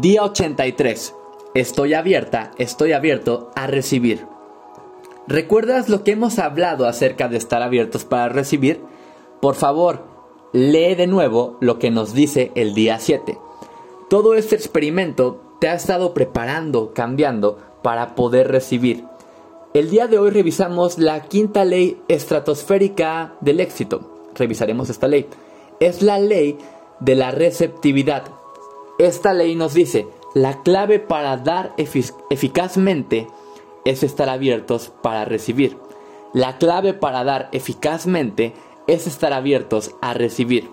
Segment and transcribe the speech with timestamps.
[0.00, 1.14] Día 83.
[1.52, 4.26] Estoy abierta, estoy abierto a recibir.
[5.28, 8.80] ¿Recuerdas lo que hemos hablado acerca de estar abiertos para recibir?
[9.42, 10.02] Por favor,
[10.54, 13.36] lee de nuevo lo que nos dice el día 7.
[14.08, 19.04] Todo este experimento te ha estado preparando, cambiando para poder recibir.
[19.74, 24.30] El día de hoy revisamos la quinta ley estratosférica del éxito.
[24.36, 25.26] Revisaremos esta ley.
[25.80, 26.56] Es la ley
[27.00, 28.41] de la receptividad.
[29.02, 31.74] Esta ley nos dice, la clave para dar
[32.30, 33.26] eficazmente
[33.84, 35.76] es estar abiertos para recibir.
[36.32, 38.52] La clave para dar eficazmente
[38.86, 40.70] es estar abiertos a recibir.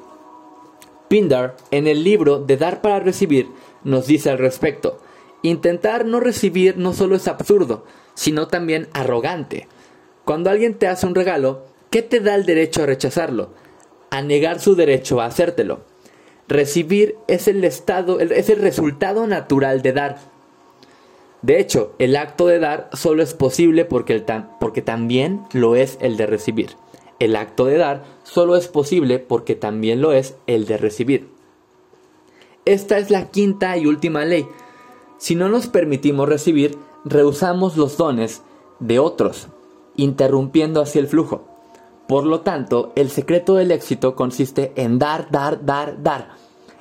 [1.08, 3.50] Pindar, en el libro de Dar para Recibir,
[3.84, 5.00] nos dice al respecto,
[5.42, 9.68] intentar no recibir no solo es absurdo, sino también arrogante.
[10.23, 13.50] Cuando alguien te hace un regalo, ¿qué te da el derecho a rechazarlo?
[14.12, 15.89] A negar su derecho a hacértelo.
[16.49, 20.17] Recibir es el estado, es el resultado natural de dar.
[21.44, 24.23] De hecho, el acto de dar solo es posible porque,
[24.59, 26.72] porque también lo es el de recibir.
[27.19, 31.30] El acto de dar solo es posible porque también lo es el de recibir.
[32.66, 34.47] Esta es la quinta y última ley.
[35.19, 38.41] Si no nos permitimos recibir, rehusamos los dones
[38.80, 39.50] de otros,
[39.97, 41.48] interrumpiendo así el flujo.
[42.10, 46.30] Por lo tanto, el secreto del éxito consiste en dar, dar, dar, dar.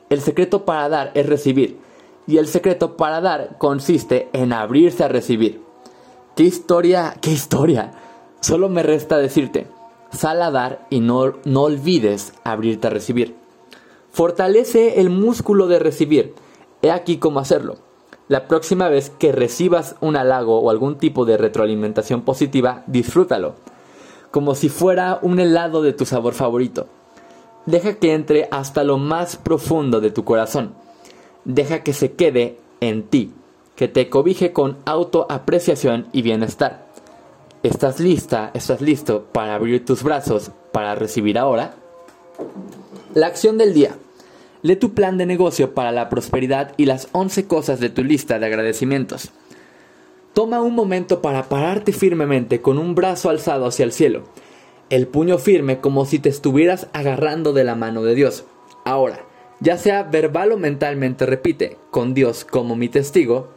[0.09, 1.79] El secreto para dar es recibir.
[2.27, 5.61] Y el secreto para dar consiste en abrirse a recibir.
[6.35, 7.15] ¿Qué historia?
[7.21, 7.93] ¿Qué historia?
[8.41, 9.67] Solo me resta decirte,
[10.11, 13.37] sal a dar y no, no olvides abrirte a recibir.
[14.11, 16.35] Fortalece el músculo de recibir.
[16.81, 17.77] He aquí cómo hacerlo.
[18.29, 23.57] La próxima vez que recibas un halago o algún tipo de retroalimentación positiva, disfrútalo
[24.39, 26.87] como si fuera un helado de tu sabor favorito.
[27.67, 30.75] Deja que entre hasta lo más profundo de tu corazón.
[31.45, 33.33] Deja que se quede en ti,
[33.75, 36.87] que te cobije con autoapreciación y bienestar.
[37.65, 41.75] ¿Estás lista, estás listo para abrir tus brazos para recibir ahora?
[43.15, 43.97] La acción del día.
[44.63, 48.39] Lee tu plan de negocio para la prosperidad y las 11 cosas de tu lista
[48.39, 49.33] de agradecimientos.
[50.39, 54.23] Toma un momento para pararte firmemente con un brazo alzado hacia el cielo,
[54.89, 58.45] el puño firme como si te estuvieras agarrando de la mano de Dios.
[58.85, 59.25] Ahora,
[59.59, 63.49] ya sea verbal o mentalmente repite, con Dios como mi testigo,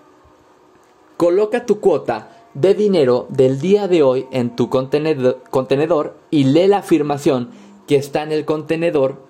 [1.18, 6.80] coloca tu cuota de dinero del día de hoy en tu contenedor, y lee la
[6.80, 7.52] afirmación
[7.86, 9.22] que está en el contenedor,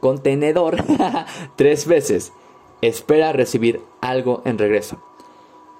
[0.00, 0.76] contenedor
[1.56, 2.34] tres veces.
[2.82, 5.02] Espera recibir algo en regreso.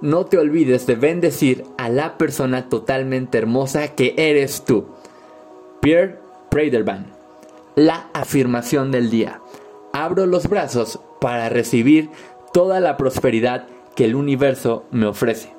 [0.00, 4.86] no te olvides de bendecir a la persona totalmente hermosa que eres tú.
[5.80, 6.18] Pierre
[6.50, 7.06] Praderban.
[7.74, 9.40] La afirmación del día.
[9.92, 12.10] Abro los brazos para recibir
[12.52, 15.57] toda la prosperidad que el universo me ofrece.